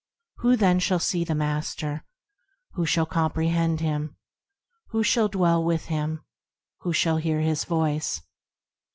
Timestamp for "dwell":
5.27-5.63